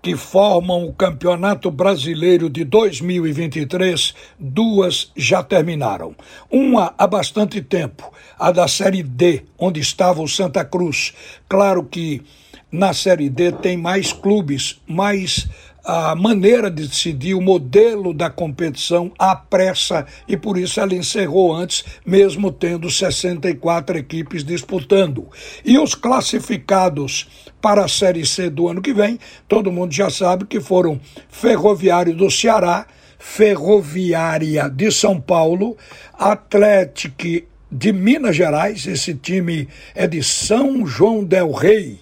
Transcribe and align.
que 0.00 0.16
formam 0.16 0.86
o 0.86 0.92
Campeonato 0.92 1.70
Brasileiro 1.70 2.48
de 2.48 2.64
2023, 2.64 4.14
duas 4.38 5.10
já 5.16 5.42
terminaram. 5.42 6.14
Uma 6.50 6.94
há 6.96 7.06
bastante 7.06 7.60
tempo, 7.60 8.12
a 8.38 8.50
da 8.52 8.68
Série 8.68 9.02
D, 9.02 9.42
onde 9.58 9.80
estava 9.80 10.22
o 10.22 10.28
Santa 10.28 10.64
Cruz. 10.64 11.12
Claro 11.48 11.84
que 11.84 12.22
na 12.70 12.92
Série 12.92 13.30
D 13.30 13.50
tem 13.52 13.76
mais 13.76 14.12
clubes, 14.12 14.80
mais 14.86 15.48
a 15.90 16.14
maneira 16.14 16.70
de 16.70 16.86
decidir, 16.86 17.32
o 17.32 17.40
modelo 17.40 18.12
da 18.12 18.28
competição, 18.28 19.10
a 19.18 19.34
pressa, 19.34 20.04
e 20.28 20.36
por 20.36 20.58
isso 20.58 20.78
ela 20.78 20.94
encerrou 20.94 21.50
antes, 21.56 21.82
mesmo 22.04 22.52
tendo 22.52 22.90
64 22.90 23.96
equipes 23.96 24.44
disputando. 24.44 25.26
E 25.64 25.78
os 25.78 25.94
classificados 25.94 27.26
para 27.58 27.86
a 27.86 27.88
Série 27.88 28.26
C 28.26 28.50
do 28.50 28.68
ano 28.68 28.82
que 28.82 28.92
vem, 28.92 29.18
todo 29.48 29.72
mundo 29.72 29.94
já 29.94 30.10
sabe 30.10 30.44
que 30.44 30.60
foram 30.60 31.00
Ferroviário 31.30 32.14
do 32.14 32.30
Ceará, 32.30 32.86
Ferroviária 33.18 34.68
de 34.68 34.92
São 34.92 35.18
Paulo, 35.18 35.74
Atlético 36.12 37.48
de 37.72 37.94
Minas 37.94 38.36
Gerais, 38.36 38.86
esse 38.86 39.14
time 39.14 39.66
é 39.94 40.06
de 40.06 40.22
São 40.22 40.86
João 40.86 41.24
del 41.24 41.50
Rei 41.50 41.98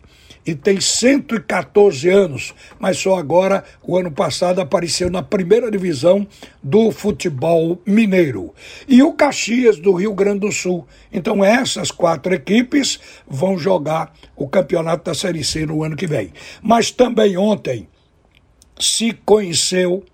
e 0.46 0.54
tem 0.54 0.80
114 0.80 2.08
anos, 2.08 2.54
mas 2.78 2.98
só 2.98 3.16
agora, 3.16 3.64
o 3.82 3.98
ano 3.98 4.12
passado, 4.12 4.60
apareceu 4.60 5.10
na 5.10 5.20
primeira 5.20 5.68
divisão 5.70 6.24
do 6.62 6.92
futebol 6.92 7.82
mineiro. 7.84 8.54
E 8.86 9.02
o 9.02 9.12
Caxias 9.12 9.78
do 9.78 9.92
Rio 9.92 10.14
Grande 10.14 10.40
do 10.40 10.52
Sul. 10.52 10.86
Então, 11.12 11.44
essas 11.44 11.90
quatro 11.90 12.32
equipes 12.32 13.00
vão 13.26 13.58
jogar 13.58 14.14
o 14.36 14.46
campeonato 14.46 15.04
da 15.04 15.14
Série 15.14 15.42
C 15.42 15.66
no 15.66 15.82
ano 15.82 15.96
que 15.96 16.06
vem. 16.06 16.32
Mas 16.62 16.92
também 16.92 17.36
ontem 17.36 17.88
se 18.78 19.12
conheceu 19.24 20.04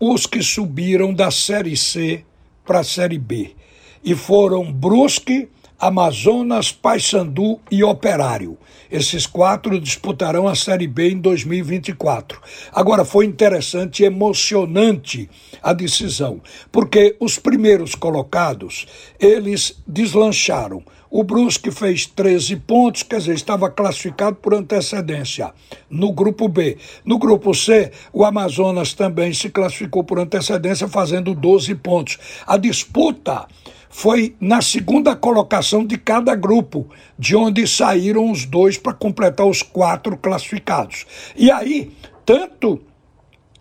os 0.00 0.26
que 0.26 0.42
subiram 0.42 1.14
da 1.14 1.30
Série 1.30 1.76
C 1.76 2.24
para 2.64 2.80
a 2.80 2.84
Série 2.84 3.18
B. 3.18 3.54
E 4.02 4.14
foram 4.14 4.72
Brusque, 4.72 5.48
Amazonas, 5.78 6.72
Paysandu 6.72 7.60
e 7.70 7.84
Operário. 7.84 8.56
Esses 8.90 9.26
quatro 9.26 9.78
disputarão 9.78 10.48
a 10.48 10.54
Série 10.54 10.86
B 10.86 11.10
em 11.10 11.18
2024. 11.18 12.40
Agora, 12.72 13.04
foi 13.04 13.26
interessante 13.26 14.02
e 14.02 14.06
emocionante 14.06 15.28
a 15.62 15.74
decisão, 15.74 16.40
porque 16.72 17.14
os 17.20 17.38
primeiros 17.38 17.94
colocados, 17.94 18.86
eles 19.20 19.76
deslancharam. 19.86 20.82
O 21.10 21.22
Brusque 21.22 21.70
fez 21.70 22.06
13 22.06 22.56
pontos, 22.56 23.02
quer 23.02 23.18
dizer, 23.18 23.34
estava 23.34 23.70
classificado 23.70 24.36
por 24.36 24.54
antecedência 24.54 25.52
no 25.90 26.10
grupo 26.10 26.48
B. 26.48 26.78
No 27.04 27.18
grupo 27.18 27.54
C, 27.54 27.92
o 28.12 28.24
Amazonas 28.24 28.94
também 28.94 29.32
se 29.32 29.50
classificou 29.50 30.02
por 30.02 30.18
antecedência, 30.18 30.88
fazendo 30.88 31.34
12 31.34 31.74
pontos. 31.76 32.18
A 32.46 32.56
disputa 32.56 33.46
foi 33.88 34.34
na 34.40 34.60
segunda 34.60 35.14
colocação 35.16 35.84
de 35.84 35.96
cada 35.96 36.34
grupo, 36.34 36.88
de 37.18 37.36
onde 37.36 37.66
saíram 37.66 38.30
os 38.30 38.44
dois 38.44 38.78
para 38.78 38.92
completar 38.92 39.46
os 39.46 39.62
quatro 39.62 40.16
classificados. 40.16 41.06
E 41.36 41.50
aí, 41.50 41.92
tanto 42.24 42.80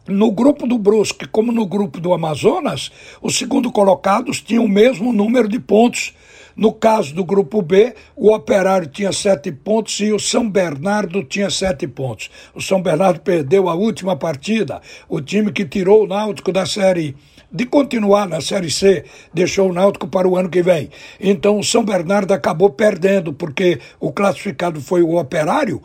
no 0.07 0.31
grupo 0.31 0.67
do 0.67 0.77
Brusque 0.77 1.27
como 1.27 1.51
no 1.51 1.65
grupo 1.65 1.99
do 1.99 2.13
Amazonas, 2.13 2.91
os 3.21 3.37
segundo 3.37 3.71
colocados 3.71 4.41
tinham 4.41 4.65
o 4.65 4.69
mesmo 4.69 5.11
número 5.11 5.47
de 5.47 5.59
pontos. 5.59 6.13
No 6.55 6.71
caso 6.71 7.13
do 7.13 7.25
grupo 7.25 7.61
B, 7.61 7.93
o 8.15 8.33
Operário 8.33 8.87
tinha 8.87 9.11
sete 9.11 9.51
pontos 9.51 9.99
e 9.99 10.13
o 10.13 10.19
São 10.19 10.49
Bernardo 10.49 11.21
tinha 11.23 11.49
sete 11.49 11.85
pontos. 11.85 12.29
O 12.53 12.61
São 12.61 12.81
Bernardo 12.81 13.19
perdeu 13.19 13.67
a 13.67 13.73
última 13.73 14.15
partida, 14.15 14.81
o 15.09 15.19
time 15.19 15.51
que 15.51 15.65
tirou 15.65 16.03
o 16.03 16.07
Náutico 16.07 16.53
da 16.53 16.65
Série 16.65 17.15
de 17.51 17.65
continuar 17.65 18.27
na 18.27 18.41
Série 18.41 18.71
C, 18.71 19.05
deixou 19.33 19.69
o 19.69 19.73
Náutico 19.73 20.07
para 20.07 20.27
o 20.27 20.37
ano 20.37 20.49
que 20.49 20.61
vem. 20.61 20.89
Então 21.19 21.59
o 21.59 21.63
São 21.63 21.83
Bernardo 21.83 22.33
acabou 22.33 22.69
perdendo, 22.69 23.33
porque 23.33 23.79
o 23.99 24.11
classificado 24.11 24.81
foi 24.81 25.01
o 25.01 25.17
Operário, 25.17 25.81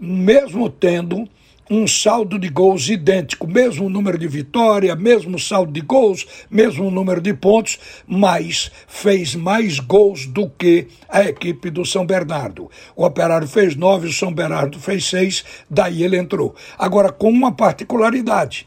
mesmo 0.00 0.68
tendo 0.68 1.28
um 1.70 1.86
saldo 1.86 2.38
de 2.38 2.48
gols 2.48 2.88
idêntico, 2.88 3.46
mesmo 3.46 3.88
número 3.88 4.18
de 4.18 4.28
vitória, 4.28 4.94
mesmo 4.94 5.38
saldo 5.38 5.72
de 5.72 5.80
gols, 5.80 6.26
mesmo 6.50 6.90
número 6.90 7.20
de 7.20 7.32
pontos, 7.32 7.78
mas 8.06 8.70
fez 8.86 9.34
mais 9.34 9.80
gols 9.80 10.26
do 10.26 10.48
que 10.50 10.88
a 11.08 11.24
equipe 11.24 11.70
do 11.70 11.84
São 11.84 12.04
Bernardo. 12.04 12.70
O 12.94 13.04
Operário 13.04 13.48
fez 13.48 13.74
nove, 13.74 14.08
o 14.08 14.12
São 14.12 14.32
Bernardo 14.32 14.78
fez 14.78 15.06
seis, 15.06 15.44
daí 15.68 16.02
ele 16.02 16.18
entrou. 16.18 16.54
Agora, 16.78 17.10
com 17.10 17.30
uma 17.30 17.52
particularidade: 17.52 18.66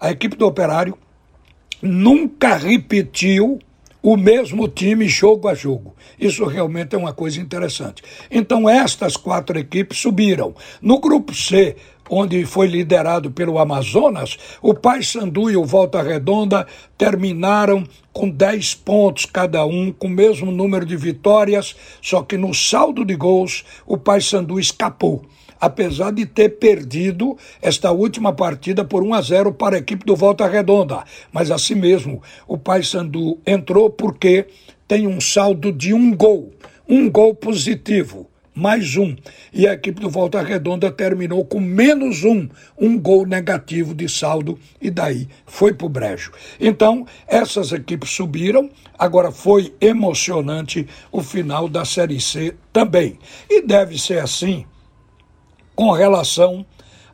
a 0.00 0.10
equipe 0.10 0.36
do 0.36 0.46
Operário 0.46 0.96
nunca 1.82 2.56
repetiu 2.56 3.58
o 4.02 4.16
mesmo 4.16 4.68
time 4.68 5.08
jogo 5.08 5.48
a 5.48 5.54
jogo. 5.54 5.96
Isso 6.18 6.44
realmente 6.44 6.94
é 6.94 6.98
uma 6.98 7.12
coisa 7.12 7.40
interessante. 7.40 8.02
Então, 8.30 8.68
estas 8.68 9.16
quatro 9.16 9.58
equipes 9.58 9.98
subiram. 9.98 10.54
No 10.80 11.00
grupo 11.00 11.34
C, 11.34 11.74
onde 12.08 12.44
foi 12.44 12.68
liderado 12.68 13.32
pelo 13.32 13.58
Amazonas, 13.58 14.38
o 14.62 14.72
Paysandu 14.74 15.50
e 15.50 15.56
o 15.56 15.64
Volta 15.64 16.02
Redonda 16.02 16.66
terminaram 16.96 17.84
com 18.12 18.30
10 18.30 18.76
pontos 18.76 19.26
cada 19.26 19.66
um, 19.66 19.90
com 19.90 20.06
o 20.06 20.10
mesmo 20.10 20.52
número 20.52 20.86
de 20.86 20.96
vitórias, 20.96 21.74
só 22.00 22.22
que 22.22 22.36
no 22.36 22.54
saldo 22.54 23.04
de 23.04 23.16
gols 23.16 23.64
o 23.84 23.96
Paysandu 23.96 24.60
escapou 24.60 25.24
apesar 25.60 26.12
de 26.12 26.26
ter 26.26 26.58
perdido 26.58 27.36
esta 27.60 27.90
última 27.90 28.32
partida 28.32 28.84
por 28.84 29.02
1 29.02 29.14
a 29.14 29.20
0 29.20 29.52
para 29.52 29.76
a 29.76 29.78
equipe 29.78 30.04
do 30.04 30.16
Volta 30.16 30.46
Redonda. 30.46 31.04
Mas 31.32 31.50
assim 31.50 31.74
mesmo, 31.74 32.22
o 32.46 32.56
Paysandu 32.56 33.38
entrou 33.46 33.90
porque 33.90 34.46
tem 34.86 35.06
um 35.06 35.20
saldo 35.20 35.72
de 35.72 35.92
um 35.92 36.14
gol, 36.14 36.52
um 36.88 37.10
gol 37.10 37.34
positivo 37.34 38.28
mais 38.56 38.96
um. 38.96 39.14
E 39.52 39.68
a 39.68 39.74
equipe 39.74 40.00
do 40.00 40.08
Volta 40.08 40.40
Redonda 40.40 40.90
terminou 40.90 41.44
com 41.44 41.60
menos 41.60 42.24
um, 42.24 42.48
um 42.78 42.98
gol 42.98 43.26
negativo 43.26 43.94
de 43.94 44.08
saldo, 44.08 44.58
e 44.80 44.90
daí 44.90 45.28
foi 45.44 45.74
para 45.74 45.86
o 45.86 45.90
brejo. 45.90 46.32
Então, 46.58 47.06
essas 47.28 47.70
equipes 47.72 48.10
subiram, 48.10 48.70
agora 48.98 49.30
foi 49.30 49.74
emocionante 49.78 50.88
o 51.12 51.22
final 51.22 51.68
da 51.68 51.84
Série 51.84 52.20
C 52.20 52.54
também. 52.72 53.18
E 53.50 53.60
deve 53.60 53.98
ser 53.98 54.20
assim 54.20 54.64
com 55.76 55.92
relação 55.92 56.66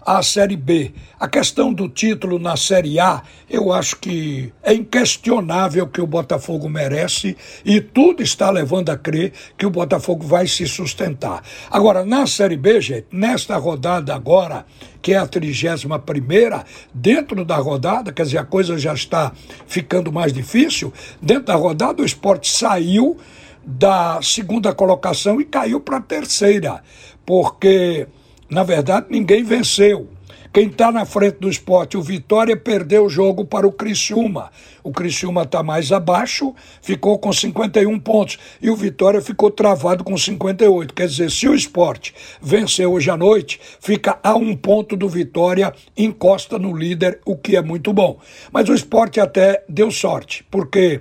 à 0.04 0.22
Série 0.22 0.56
B. 0.56 0.92
A 1.18 1.28
questão 1.28 1.72
do 1.72 1.88
título 1.88 2.38
na 2.38 2.56
Série 2.56 2.98
A, 2.98 3.22
eu 3.48 3.72
acho 3.72 3.96
que 3.96 4.52
é 4.62 4.72
inquestionável 4.72 5.86
que 5.86 6.00
o 6.00 6.06
Botafogo 6.06 6.68
merece 6.68 7.36
e 7.64 7.80
tudo 7.80 8.22
está 8.22 8.50
levando 8.50 8.90
a 8.90 8.96
crer 8.96 9.32
que 9.56 9.66
o 9.66 9.70
Botafogo 9.70 10.24
vai 10.24 10.46
se 10.46 10.66
sustentar. 10.66 11.42
Agora, 11.70 12.04
na 12.04 12.26
Série 12.26 12.56
B, 12.56 12.80
gente, 12.80 13.06
nesta 13.12 13.56
rodada 13.56 14.14
agora, 14.14 14.64
que 15.00 15.12
é 15.12 15.16
a 15.16 15.26
31 15.26 15.98
primeira, 16.00 16.64
dentro 16.94 17.44
da 17.44 17.56
rodada, 17.56 18.12
quer 18.12 18.22
dizer, 18.22 18.38
a 18.38 18.44
coisa 18.44 18.78
já 18.78 18.94
está 18.94 19.32
ficando 19.66 20.12
mais 20.12 20.32
difícil, 20.32 20.92
dentro 21.20 21.44
da 21.46 21.54
rodada 21.54 22.02
o 22.02 22.06
esporte 22.06 22.48
saiu 22.48 23.16
da 23.64 24.20
segunda 24.22 24.74
colocação 24.74 25.40
e 25.40 25.44
caiu 25.44 25.80
para 25.80 25.98
a 25.98 26.00
terceira, 26.00 26.82
porque 27.24 28.08
na 28.52 28.62
verdade, 28.62 29.06
ninguém 29.08 29.42
venceu. 29.42 30.08
Quem 30.52 30.66
está 30.66 30.92
na 30.92 31.06
frente 31.06 31.38
do 31.38 31.48
esporte, 31.48 31.96
o 31.96 32.02
Vitória, 32.02 32.54
perdeu 32.54 33.06
o 33.06 33.08
jogo 33.08 33.46
para 33.46 33.66
o 33.66 33.72
Criciúma. 33.72 34.50
O 34.84 34.92
Criciúma 34.92 35.44
está 35.44 35.62
mais 35.62 35.90
abaixo, 35.90 36.54
ficou 36.82 37.18
com 37.18 37.32
51 37.32 37.98
pontos. 37.98 38.38
E 38.60 38.68
o 38.68 38.76
Vitória 38.76 39.22
ficou 39.22 39.50
travado 39.50 40.04
com 40.04 40.14
58. 40.14 40.92
Quer 40.92 41.06
dizer, 41.06 41.30
se 41.30 41.48
o 41.48 41.54
esporte 41.54 42.14
venceu 42.42 42.92
hoje 42.92 43.10
à 43.10 43.16
noite, 43.16 43.58
fica 43.80 44.18
a 44.22 44.34
um 44.34 44.54
ponto 44.54 44.94
do 44.94 45.08
Vitória, 45.08 45.72
encosta 45.96 46.58
no 46.58 46.76
líder, 46.76 47.20
o 47.24 47.34
que 47.34 47.56
é 47.56 47.62
muito 47.62 47.90
bom. 47.90 48.18
Mas 48.52 48.68
o 48.68 48.74
esporte 48.74 49.18
até 49.18 49.64
deu 49.66 49.90
sorte, 49.90 50.44
porque 50.50 51.00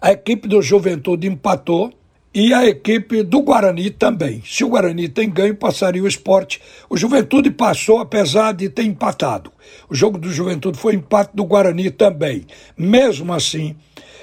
a 0.00 0.12
equipe 0.12 0.46
do 0.46 0.62
Juventude 0.62 1.26
empatou 1.26 1.92
e 2.34 2.52
a 2.52 2.66
equipe 2.66 3.22
do 3.22 3.42
Guarani 3.42 3.90
também. 3.90 4.42
Se 4.44 4.64
o 4.64 4.68
Guarani 4.68 5.08
tem 5.08 5.30
ganho, 5.30 5.54
passaria 5.54 6.02
o 6.02 6.08
esporte. 6.08 6.60
O 6.90 6.96
Juventude 6.96 7.48
passou, 7.48 8.00
apesar 8.00 8.52
de 8.52 8.68
ter 8.68 8.82
empatado. 8.82 9.52
O 9.88 9.94
jogo 9.94 10.18
do 10.18 10.28
Juventude 10.32 10.76
foi 10.76 10.94
empate 10.96 11.30
do 11.32 11.44
Guarani 11.44 11.92
também. 11.92 12.44
Mesmo 12.76 13.32
assim, 13.32 13.76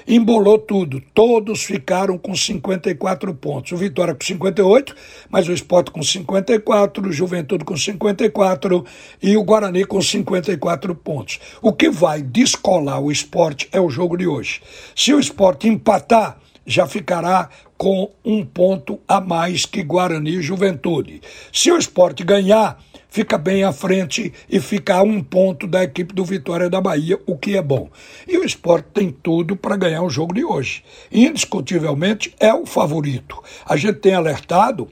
embolou 0.06 0.58
tudo. 0.58 1.00
Todos 1.14 1.64
ficaram 1.64 2.18
com 2.18 2.34
54 2.34 3.32
pontos. 3.32 3.72
O 3.72 3.78
Vitória 3.78 4.14
com 4.14 4.22
58, 4.22 4.94
mas 5.30 5.48
o 5.48 5.52
Esporte 5.52 5.90
com 5.90 6.02
54, 6.02 7.08
o 7.08 7.12
Juventude 7.12 7.64
com 7.64 7.78
54 7.78 8.84
e 9.22 9.38
o 9.38 9.42
Guarani 9.42 9.86
com 9.86 10.02
54 10.02 10.94
pontos. 10.94 11.40
O 11.62 11.72
que 11.72 11.88
vai 11.88 12.20
descolar 12.20 13.00
o 13.00 13.10
esporte 13.10 13.70
é 13.72 13.80
o 13.80 13.88
jogo 13.88 14.18
de 14.18 14.26
hoje. 14.26 14.60
Se 14.94 15.14
o 15.14 15.18
esporte 15.18 15.66
empatar, 15.66 16.38
já 16.66 16.86
ficará 16.86 17.48
com 17.82 18.12
um 18.24 18.44
ponto 18.46 19.00
a 19.08 19.20
mais 19.20 19.66
que 19.66 19.82
Guarani 19.82 20.36
e 20.36 20.40
Juventude. 20.40 21.20
Se 21.52 21.68
o 21.72 21.76
esporte 21.76 22.22
ganhar, 22.22 22.80
fica 23.08 23.36
bem 23.36 23.64
à 23.64 23.72
frente 23.72 24.32
e 24.48 24.60
fica 24.60 24.98
a 24.98 25.02
um 25.02 25.20
ponto 25.20 25.66
da 25.66 25.82
equipe 25.82 26.14
do 26.14 26.24
Vitória 26.24 26.70
da 26.70 26.80
Bahia, 26.80 27.18
o 27.26 27.36
que 27.36 27.56
é 27.56 27.60
bom. 27.60 27.90
E 28.28 28.38
o 28.38 28.44
esporte 28.44 28.86
tem 28.94 29.10
tudo 29.10 29.56
para 29.56 29.74
ganhar 29.74 30.02
o 30.02 30.08
jogo 30.08 30.32
de 30.32 30.44
hoje. 30.44 30.84
Indiscutivelmente 31.10 32.32
é 32.38 32.54
o 32.54 32.64
favorito. 32.66 33.42
A 33.66 33.76
gente 33.76 33.98
tem 33.98 34.14
alertado 34.14 34.88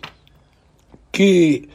que 1.13 1.69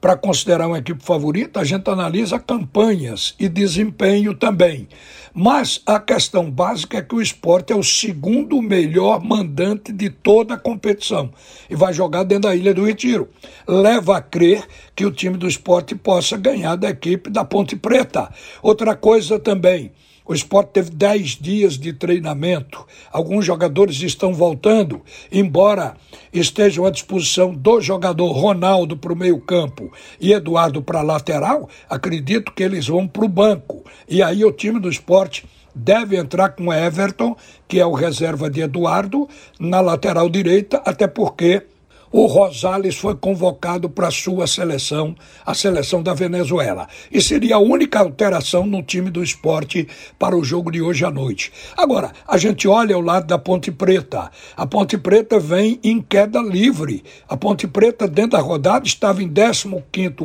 para 0.00 0.16
considerar 0.16 0.68
uma 0.68 0.78
equipe 0.78 1.02
favorita, 1.02 1.60
a 1.60 1.64
gente 1.64 1.88
analisa 1.90 2.38
campanhas 2.38 3.34
e 3.38 3.48
desempenho 3.48 4.34
também. 4.34 4.88
Mas 5.34 5.80
a 5.86 5.98
questão 6.00 6.50
básica 6.50 6.98
é 6.98 7.02
que 7.02 7.14
o 7.14 7.22
esporte 7.22 7.72
é 7.72 7.76
o 7.76 7.82
segundo 7.82 8.60
melhor 8.62 9.22
mandante 9.22 9.92
de 9.92 10.10
toda 10.10 10.54
a 10.54 10.58
competição 10.58 11.30
e 11.68 11.76
vai 11.76 11.92
jogar 11.92 12.24
dentro 12.24 12.48
da 12.48 12.56
Ilha 12.56 12.74
do 12.74 12.84
Retiro. 12.84 13.28
Leva 13.66 14.16
a 14.16 14.20
crer 14.20 14.66
que 14.98 15.06
o 15.06 15.12
time 15.12 15.36
do 15.36 15.46
esporte 15.46 15.94
possa 15.94 16.36
ganhar 16.36 16.74
da 16.74 16.90
equipe 16.90 17.30
da 17.30 17.44
Ponte 17.44 17.76
Preta. 17.76 18.34
Outra 18.60 18.96
coisa 18.96 19.38
também. 19.38 19.92
O 20.26 20.34
esporte 20.34 20.70
teve 20.72 20.90
10 20.90 21.38
dias 21.40 21.78
de 21.78 21.92
treinamento. 21.92 22.84
Alguns 23.12 23.44
jogadores 23.44 24.02
estão 24.02 24.34
voltando, 24.34 25.00
embora 25.30 25.96
estejam 26.32 26.84
à 26.84 26.90
disposição 26.90 27.54
do 27.54 27.80
jogador 27.80 28.32
Ronaldo 28.32 28.96
para 28.96 29.12
o 29.12 29.16
meio-campo 29.16 29.92
e 30.20 30.32
Eduardo 30.32 30.82
para 30.82 30.98
a 30.98 31.02
lateral. 31.02 31.68
Acredito 31.88 32.52
que 32.52 32.64
eles 32.64 32.88
vão 32.88 33.06
para 33.06 33.24
o 33.24 33.28
banco. 33.28 33.84
E 34.08 34.20
aí 34.20 34.44
o 34.44 34.50
time 34.50 34.80
do 34.80 34.90
esporte 34.90 35.44
deve 35.72 36.16
entrar 36.16 36.48
com 36.56 36.72
Everton, 36.72 37.36
que 37.68 37.78
é 37.78 37.86
o 37.86 37.92
reserva 37.92 38.50
de 38.50 38.62
Eduardo, 38.62 39.28
na 39.60 39.80
lateral 39.80 40.28
direita, 40.28 40.82
até 40.84 41.06
porque 41.06 41.62
o 42.10 42.26
Rosales 42.26 42.96
foi 42.96 43.14
convocado 43.14 43.88
para 43.88 44.10
sua 44.10 44.46
seleção, 44.46 45.14
a 45.44 45.52
seleção 45.52 46.02
da 46.02 46.14
Venezuela. 46.14 46.88
E 47.12 47.20
seria 47.20 47.56
a 47.56 47.60
única 47.60 47.98
alteração 47.98 48.66
no 48.66 48.82
time 48.82 49.10
do 49.10 49.22
esporte 49.22 49.86
para 50.18 50.36
o 50.36 50.42
jogo 50.42 50.70
de 50.70 50.80
hoje 50.80 51.04
à 51.04 51.10
noite. 51.10 51.52
Agora, 51.76 52.12
a 52.26 52.38
gente 52.38 52.66
olha 52.66 52.94
ao 52.94 53.02
lado 53.02 53.26
da 53.26 53.38
Ponte 53.38 53.70
Preta. 53.70 54.30
A 54.56 54.66
Ponte 54.66 54.96
Preta 54.96 55.38
vem 55.38 55.78
em 55.84 56.00
queda 56.00 56.40
livre. 56.40 57.04
A 57.28 57.36
Ponte 57.36 57.66
Preta, 57.66 58.08
dentro 58.08 58.32
da 58.32 58.40
rodada, 58.40 58.86
estava 58.86 59.22
em 59.22 59.30
15 59.30 59.68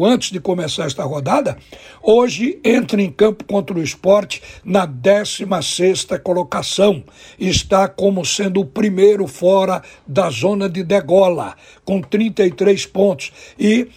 antes 0.03 0.31
de 0.31 0.39
começar 0.39 0.85
esta 0.85 1.03
rodada. 1.03 1.57
Hoje 2.01 2.59
entra 2.63 3.01
em 3.01 3.11
campo 3.11 3.43
contra 3.43 3.77
o 3.77 3.83
esporte 3.83 4.41
na 4.63 4.85
16 4.85 6.07
colocação. 6.23 7.03
Está 7.37 7.87
como 7.87 8.25
sendo 8.25 8.61
o 8.61 8.65
primeiro 8.65 9.27
fora 9.27 9.81
da 10.07 10.29
zona 10.29 10.69
de 10.69 10.83
degola 10.83 11.55
com 11.85 12.01
33 12.01 12.85
pontos 12.85 13.31
e 13.57 13.87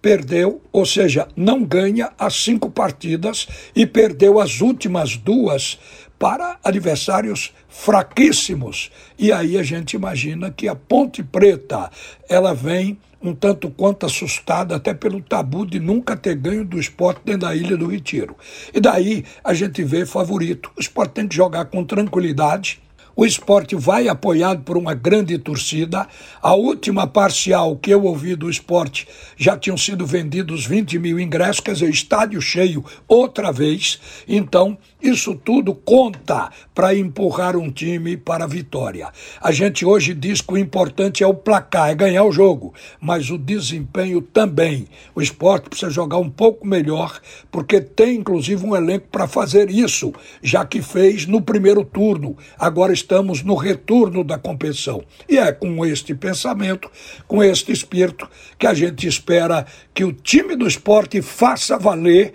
perdeu, 0.00 0.62
ou 0.72 0.86
seja, 0.86 1.28
não 1.36 1.62
ganha 1.62 2.10
as 2.18 2.34
cinco 2.34 2.70
partidas 2.70 3.46
e 3.74 3.86
perdeu 3.86 4.40
as 4.40 4.60
últimas 4.60 5.16
duas 5.16 5.78
para 6.18 6.58
adversários 6.62 7.52
fraquíssimos. 7.68 8.90
E 9.18 9.32
aí 9.32 9.58
a 9.58 9.62
gente 9.62 9.94
imagina 9.94 10.50
que 10.50 10.68
a 10.68 10.74
Ponte 10.74 11.22
Preta, 11.22 11.90
ela 12.28 12.54
vem 12.54 12.98
um 13.22 13.34
tanto 13.34 13.70
quanto 13.70 14.06
assustada 14.06 14.76
até 14.76 14.94
pelo 14.94 15.20
tabu 15.20 15.66
de 15.66 15.78
nunca 15.78 16.16
ter 16.16 16.34
ganho 16.34 16.64
do 16.64 16.78
esporte 16.78 17.20
dentro 17.24 17.42
da 17.42 17.54
Ilha 17.54 17.76
do 17.76 17.86
Retiro. 17.86 18.36
E 18.72 18.80
daí 18.80 19.24
a 19.44 19.52
gente 19.52 19.82
vê 19.84 20.06
favorito. 20.06 20.70
O 20.76 20.80
esporte 20.80 21.12
tem 21.12 21.28
que 21.28 21.34
jogar 21.34 21.66
com 21.66 21.84
tranquilidade, 21.84 22.80
o 23.20 23.26
esporte 23.26 23.76
vai 23.76 24.08
apoiado 24.08 24.62
por 24.62 24.78
uma 24.78 24.94
grande 24.94 25.36
torcida. 25.36 26.08
A 26.40 26.54
última 26.54 27.06
parcial 27.06 27.76
que 27.76 27.90
eu 27.90 28.04
ouvi 28.04 28.34
do 28.34 28.48
esporte 28.48 29.06
já 29.36 29.58
tinham 29.58 29.76
sido 29.76 30.06
vendidos 30.06 30.64
20 30.64 30.98
mil 30.98 31.20
ingressos, 31.20 31.60
quer 31.60 31.74
dizer, 31.74 31.90
estádio 31.90 32.40
cheio 32.40 32.82
outra 33.06 33.52
vez. 33.52 34.00
Então, 34.26 34.78
isso 35.02 35.34
tudo 35.34 35.74
conta 35.74 36.50
para 36.74 36.94
empurrar 36.94 37.58
um 37.58 37.70
time 37.70 38.16
para 38.16 38.44
a 38.44 38.46
vitória. 38.46 39.10
A 39.38 39.52
gente 39.52 39.84
hoje 39.84 40.14
diz 40.14 40.40
que 40.40 40.54
o 40.54 40.58
importante 40.58 41.22
é 41.22 41.26
o 41.26 41.34
placar, 41.34 41.90
é 41.90 41.94
ganhar 41.94 42.24
o 42.24 42.32
jogo, 42.32 42.72
mas 42.98 43.28
o 43.28 43.36
desempenho 43.36 44.22
também. 44.22 44.88
O 45.14 45.20
esporte 45.20 45.68
precisa 45.68 45.90
jogar 45.90 46.16
um 46.16 46.30
pouco 46.30 46.66
melhor, 46.66 47.20
porque 47.50 47.82
tem 47.82 48.16
inclusive 48.16 48.64
um 48.64 48.74
elenco 48.74 49.08
para 49.12 49.28
fazer 49.28 49.68
isso, 49.68 50.10
já 50.42 50.64
que 50.64 50.80
fez 50.80 51.26
no 51.26 51.42
primeiro 51.42 51.84
turno. 51.84 52.34
Agora 52.58 52.94
está 52.94 53.09
estamos 53.10 53.42
no 53.42 53.56
retorno 53.56 54.22
da 54.22 54.38
competição. 54.38 55.02
E 55.28 55.36
é 55.36 55.50
com 55.50 55.84
este 55.84 56.14
pensamento, 56.14 56.88
com 57.26 57.42
este 57.42 57.72
espírito, 57.72 58.30
que 58.56 58.68
a 58.68 58.72
gente 58.72 59.08
espera 59.08 59.66
que 59.92 60.04
o 60.04 60.12
time 60.12 60.54
do 60.54 60.68
esporte 60.68 61.20
faça 61.20 61.76
valer, 61.76 62.34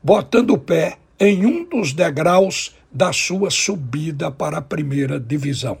botando 0.00 0.50
o 0.50 0.58
pé 0.58 0.98
em 1.18 1.44
um 1.44 1.64
dos 1.64 1.92
degraus 1.92 2.76
da 2.92 3.12
sua 3.12 3.50
subida 3.50 4.30
para 4.30 4.58
a 4.58 4.62
primeira 4.62 5.18
divisão. 5.18 5.76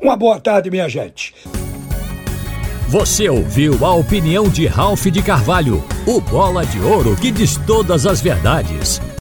Uma 0.00 0.16
boa 0.16 0.38
tarde, 0.38 0.70
minha 0.70 0.88
gente. 0.88 1.34
Você 2.88 3.28
ouviu 3.28 3.84
a 3.84 3.92
opinião 3.94 4.48
de 4.48 4.64
Ralph 4.68 5.06
de 5.06 5.20
Carvalho, 5.20 5.82
o 6.06 6.20
bola 6.20 6.64
de 6.64 6.78
ouro 6.78 7.16
que 7.16 7.32
diz 7.32 7.56
todas 7.66 8.06
as 8.06 8.20
verdades. 8.20 9.00